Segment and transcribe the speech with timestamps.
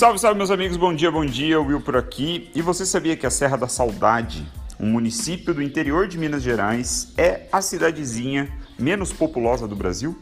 [0.00, 2.50] Salve, salve, meus amigos, bom dia, bom dia, Will por aqui.
[2.54, 7.12] E você sabia que a Serra da Saudade, um município do interior de Minas Gerais,
[7.18, 10.16] é a cidadezinha menos populosa do Brasil?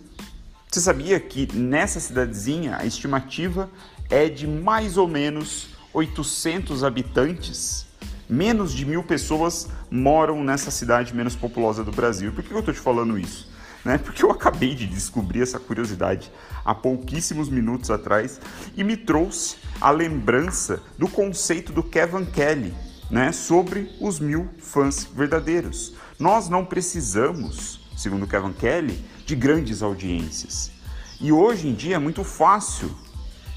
[0.69, 3.71] Você sabia que nessa cidadezinha a estimativa
[4.11, 7.87] é de mais ou menos 800 habitantes?
[8.29, 12.33] Menos de mil pessoas moram nessa cidade menos populosa do Brasil.
[12.33, 13.48] Por que eu estou te falando isso?
[13.85, 13.99] Né?
[13.99, 16.31] Porque eu acabei de descobrir essa curiosidade
[16.65, 18.41] há pouquíssimos minutos atrás
[18.77, 22.75] e me trouxe a lembrança do conceito do Kevin Kelly
[23.11, 23.33] né?
[23.33, 25.95] sobre os mil fãs verdadeiros.
[26.19, 30.73] Nós não precisamos, segundo Kevin Kelly, de grandes audiências.
[31.21, 32.95] E hoje em dia é muito fácil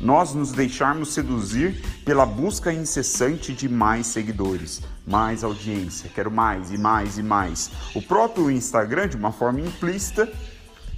[0.02, 6.78] nós nos deixarmos seduzir pela busca incessante de mais seguidores, mais audiência, quero mais e
[6.78, 7.70] mais e mais.
[7.94, 10.28] O próprio Instagram, de uma forma implícita,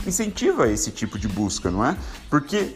[0.08, 1.98] incentiva esse tipo de busca, não é?
[2.30, 2.76] Porque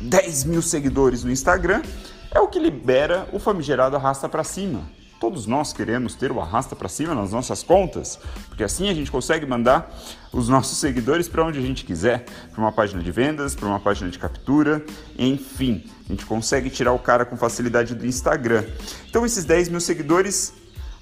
[0.00, 1.82] 10 mil seguidores no Instagram
[2.30, 4.82] é o que libera o famigerado arrasta para cima.
[5.18, 9.10] Todos nós queremos ter o arrasta para cima nas nossas contas, porque assim a gente
[9.10, 9.90] consegue mandar
[10.30, 13.80] os nossos seguidores para onde a gente quiser, para uma página de vendas, para uma
[13.80, 14.84] página de captura,
[15.18, 18.64] enfim, a gente consegue tirar o cara com facilidade do Instagram.
[19.08, 20.52] Então esses 10 mil seguidores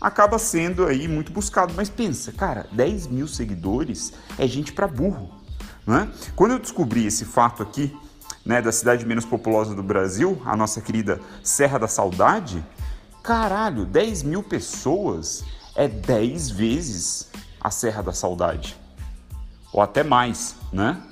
[0.01, 5.31] acaba sendo aí muito buscado, mas pensa, cara, 10 mil seguidores é gente para burro,
[5.85, 6.09] não é?
[6.37, 7.93] Quando eu descobri esse fato aqui,
[8.45, 12.63] né, da cidade menos populosa do Brasil, a nossa querida Serra da Saudade,
[13.25, 15.43] Caralho, 10 mil pessoas
[15.75, 18.77] é 10 vezes a Serra da Saudade.
[19.73, 21.03] Ou até mais, né?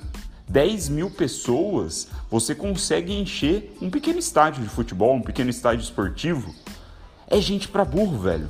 [0.47, 6.53] 10 mil pessoas você consegue encher um pequeno estádio de futebol, um pequeno estádio esportivo.
[7.25, 8.47] É gente pra burro, velho.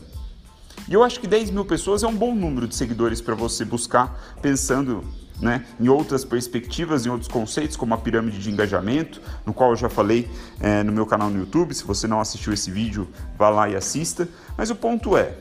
[0.89, 3.64] E eu acho que 10 mil pessoas é um bom número de seguidores para você
[3.64, 5.06] buscar pensando
[5.42, 9.75] né, em outras perspectivas, em outros conceitos, como a pirâmide de engajamento, no qual eu
[9.75, 11.73] já falei é, no meu canal no YouTube.
[11.73, 14.28] Se você não assistiu esse vídeo, vá lá e assista.
[14.58, 15.35] Mas o ponto é,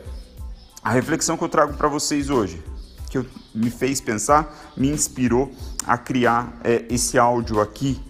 [0.82, 2.62] a reflexão que eu trago para vocês hoje,
[3.08, 5.52] que eu, me fez pensar, me inspirou
[5.86, 8.00] a criar é, esse áudio aqui.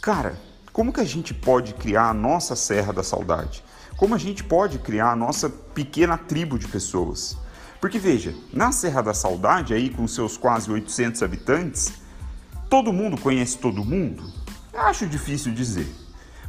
[0.00, 0.36] Cara,
[0.72, 3.62] como que a gente pode criar a nossa Serra da Saudade?
[3.96, 7.36] Como a gente pode criar a nossa pequena tribo de pessoas?
[7.80, 11.94] Porque veja, na Serra da Saudade, aí com seus quase 800 habitantes,
[12.68, 14.22] todo mundo conhece todo mundo?
[14.74, 15.88] Acho difícil dizer.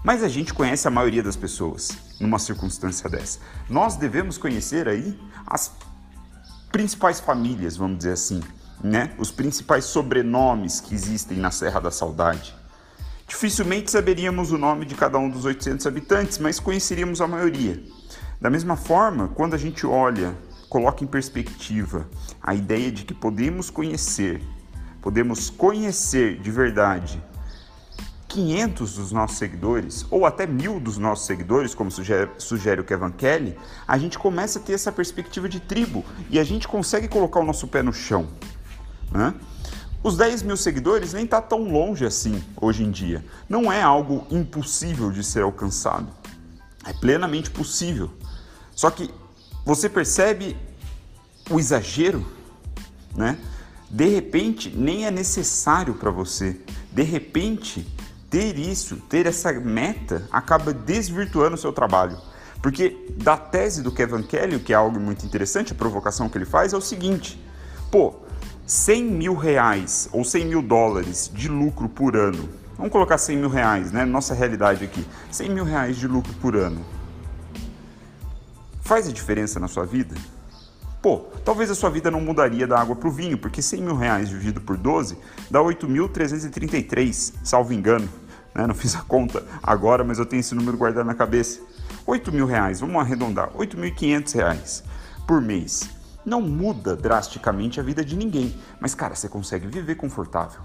[0.03, 3.40] Mas a gente conhece a maioria das pessoas numa circunstância dessa.
[3.70, 5.72] Nós devemos conhecer aí as
[6.72, 8.41] principais famílias, vamos dizer assim,
[8.84, 9.14] né?
[9.18, 12.56] Os principais sobrenomes que existem na Serra da Saudade.
[13.28, 17.81] Dificilmente saberíamos o nome de cada um dos 800 habitantes, mas conheceríamos a maioria.
[18.41, 20.36] Da mesma forma, quando a gente olha
[20.72, 22.08] coloca em perspectiva
[22.42, 24.42] a ideia de que podemos conhecer,
[25.02, 27.22] podemos conhecer de verdade
[28.30, 33.12] 500 dos nossos seguidores, ou até mil dos nossos seguidores, como sugere, sugere, o Kevin
[33.12, 37.42] Kelly, a gente começa a ter essa perspectiva de tribo e a gente consegue colocar
[37.42, 38.30] o nosso pé no chão.
[39.12, 39.34] Né?
[40.02, 43.26] Os 10 mil seguidores nem está tão longe assim hoje em dia.
[43.50, 46.08] Não é algo impossível de ser alcançado.
[46.86, 48.09] É plenamente possível.
[48.74, 49.14] Só que
[49.66, 50.57] você percebe
[51.49, 52.25] o exagero,
[53.16, 53.38] né?
[53.89, 56.59] De repente, nem é necessário para você.
[56.91, 57.85] De repente,
[58.29, 62.17] ter isso, ter essa meta, acaba desvirtuando o seu trabalho.
[62.61, 66.45] Porque da tese do Kevin Kelly, que é algo muito interessante, a provocação que ele
[66.45, 67.43] faz é o seguinte:
[67.91, 68.16] pô,
[68.66, 72.49] 100 mil reais ou 100 mil dólares de lucro por ano.
[72.78, 74.05] Vamos colocar 100 mil reais, né?
[74.05, 75.05] Nossa realidade aqui.
[75.29, 76.83] 100 mil reais de lucro por ano
[78.91, 80.13] faz a diferença na sua vida?
[81.02, 83.96] Pô, talvez a sua vida não mudaria da água para o vinho, porque 100 mil
[83.96, 85.18] reais dividido por 12
[85.50, 88.09] dá 8.333, salvo engano.
[88.53, 88.68] Né?
[88.68, 91.62] Não fiz a conta agora, mas eu tenho esse número guardado na cabeça.
[92.06, 94.84] 8 mil reais, vamos arredondar, 8.500 reais
[95.25, 95.90] por mês.
[96.25, 100.59] Não muda drasticamente a vida de ninguém, mas cara, você consegue viver confortável.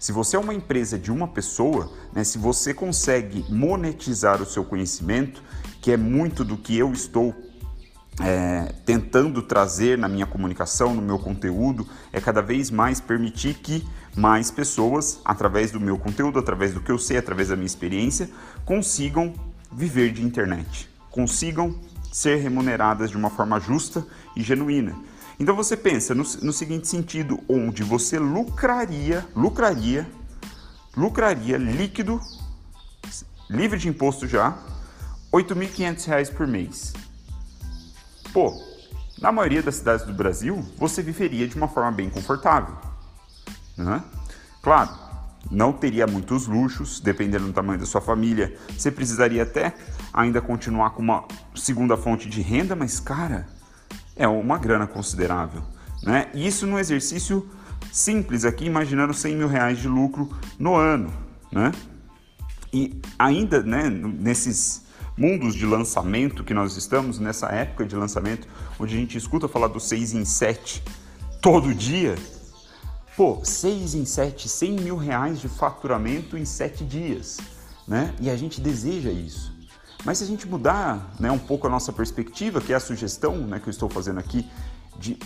[0.00, 4.64] Se você é uma empresa de uma pessoa, né, se você consegue monetizar o seu
[4.64, 5.42] conhecimento,
[5.82, 7.34] que é muito do que eu estou
[8.18, 13.86] é, tentando trazer na minha comunicação, no meu conteúdo, é cada vez mais permitir que
[14.16, 18.30] mais pessoas, através do meu conteúdo, através do que eu sei, através da minha experiência,
[18.64, 19.34] consigam
[19.70, 21.78] viver de internet, consigam
[22.10, 24.02] ser remuneradas de uma forma justa
[24.34, 25.09] e genuína.
[25.40, 30.06] Então você pensa no, no seguinte sentido, onde você lucraria, lucraria,
[30.94, 32.20] lucraria líquido,
[33.48, 36.92] livre de imposto já, R$ 8.500 por mês.
[38.34, 38.52] Pô,
[39.18, 42.76] na maioria das cidades do Brasil, você viveria de uma forma bem confortável.
[43.78, 44.04] Né?
[44.60, 44.90] Claro,
[45.50, 48.54] não teria muitos luxos, dependendo do tamanho da sua família.
[48.76, 49.74] Você precisaria até
[50.12, 53.48] ainda continuar com uma segunda fonte de renda, mas cara,
[54.20, 55.62] é uma grana considerável.
[56.02, 56.28] Né?
[56.34, 57.48] E isso num exercício
[57.90, 61.10] simples aqui, imaginando 100 mil reais de lucro no ano.
[61.50, 61.72] Né?
[62.70, 64.84] E ainda né, nesses
[65.16, 68.46] mundos de lançamento que nós estamos, nessa época de lançamento,
[68.78, 70.82] onde a gente escuta falar do 6 em 7
[71.40, 72.14] todo dia,
[73.16, 77.38] pô, 6 em 7, 100 mil reais de faturamento em 7 dias,
[77.88, 78.14] né?
[78.20, 79.49] E a gente deseja isso.
[80.04, 83.36] Mas se a gente mudar né, um pouco a nossa perspectiva, que é a sugestão
[83.46, 84.48] né, que eu estou fazendo aqui,
[84.98, 85.18] de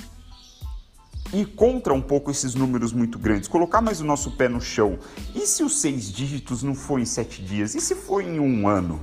[1.33, 4.99] ir contra um pouco esses números muito grandes, colocar mais o nosso pé no chão.
[5.35, 7.75] E se os seis dígitos não for em sete dias?
[7.75, 9.01] E se for em um ano?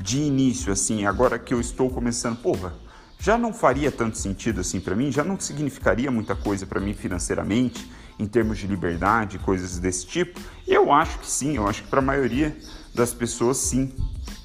[0.00, 2.72] De início, assim, agora que eu estou começando, porra,
[3.18, 5.10] já não faria tanto sentido assim para mim?
[5.10, 10.40] Já não significaria muita coisa para mim financeiramente, em termos de liberdade, coisas desse tipo?
[10.66, 12.56] Eu acho que sim, eu acho que para a maioria
[12.94, 13.92] das pessoas sim.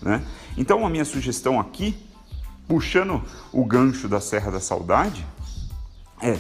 [0.03, 0.23] Né?
[0.57, 1.95] Então, a minha sugestão aqui,
[2.67, 3.21] puxando
[3.51, 5.25] o gancho da Serra da Saudade,
[6.21, 6.38] é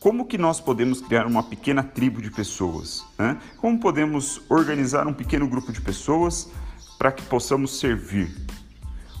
[0.00, 3.04] como que nós podemos criar uma pequena tribo de pessoas?
[3.18, 3.40] Né?
[3.58, 6.50] Como podemos organizar um pequeno grupo de pessoas
[6.98, 8.30] para que possamos servir?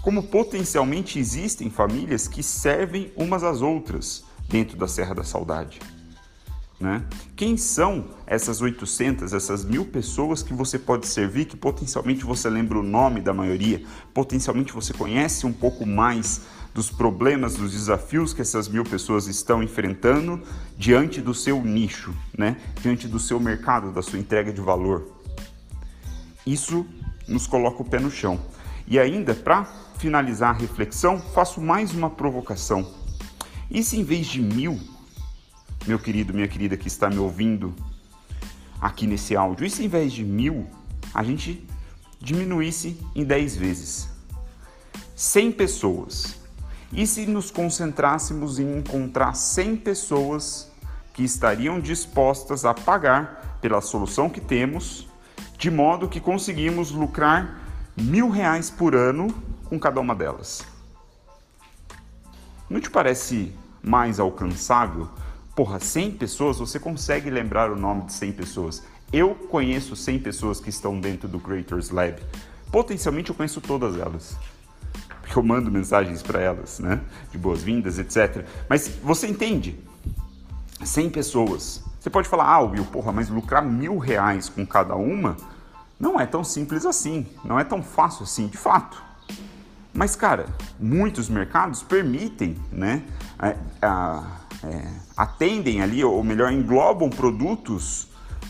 [0.02, 5.80] Como potencialmente existem famílias que servem umas às outras dentro da Serra da Saudade?
[6.78, 7.04] Né?
[7.36, 12.78] Quem são essas 800, essas mil pessoas que você pode servir, que potencialmente você lembra
[12.78, 13.82] o nome da maioria,
[14.12, 16.42] potencialmente você conhece um pouco mais
[16.74, 20.42] dos problemas, dos desafios que essas mil pessoas estão enfrentando
[20.76, 22.56] diante do seu nicho, né?
[22.82, 25.06] diante do seu mercado, da sua entrega de valor.
[26.44, 26.84] Isso
[27.28, 28.40] nos coloca o pé no chão.
[28.86, 29.64] E ainda, para
[29.98, 32.92] finalizar a reflexão, faço mais uma provocação.
[33.70, 34.78] E se em vez de mil,
[35.86, 37.74] meu querido, minha querida que está me ouvindo
[38.80, 40.66] aqui nesse áudio, e se em vez de mil,
[41.12, 41.66] a gente
[42.20, 44.08] diminuísse em 10 vezes?
[45.14, 46.44] 100 pessoas
[46.96, 50.70] e se nos concentrássemos em encontrar 100 pessoas
[51.12, 55.08] que estariam dispostas a pagar pela solução que temos,
[55.58, 57.60] de modo que conseguimos lucrar
[57.96, 59.26] mil reais por ano
[59.64, 60.64] com cada uma delas?
[62.70, 63.52] Não te parece
[63.82, 65.08] mais alcançável?
[65.54, 68.82] Porra, 100 pessoas, você consegue lembrar o nome de 100 pessoas.
[69.12, 72.20] Eu conheço 100 pessoas que estão dentro do Creators Lab.
[72.72, 74.36] Potencialmente eu conheço todas elas
[75.24, 77.00] porque eu mando mensagens para elas, né?
[77.32, 78.44] De boas-vindas, etc.
[78.68, 79.78] Mas você entende?
[80.84, 81.82] 100 pessoas.
[81.98, 85.36] Você pode falar, ah, Will, porra, mas lucrar mil reais com cada uma
[85.98, 89.02] não é tão simples assim, não é tão fácil assim, de fato.
[89.94, 90.46] Mas, cara,
[90.78, 93.02] muitos mercados permitem, né?
[93.40, 93.56] É,
[94.70, 98.08] é, atendem ali, ou melhor, englobam produtos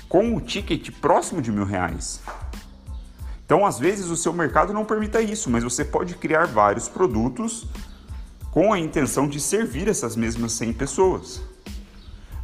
[0.08, 2.20] com o ticket próximo de mil reais.
[3.44, 7.66] Então, às vezes, o seu mercado não permita isso, mas você pode criar vários produtos
[8.50, 11.43] com a intenção de servir essas mesmas 100 pessoas.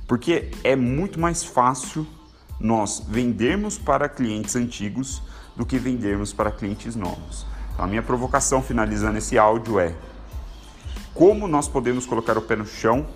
[0.06, 2.06] Porque é muito mais fácil
[2.58, 5.22] nós vendermos para clientes antigos
[5.56, 7.46] do que vendermos para clientes novos.
[7.72, 9.94] Então, a minha provocação finalizando esse áudio é:
[11.14, 13.06] como nós podemos colocar o pé no chão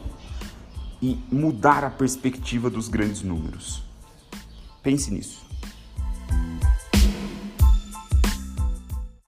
[1.04, 3.82] e mudar a perspectiva dos grandes números?
[4.82, 5.43] Pense nisso.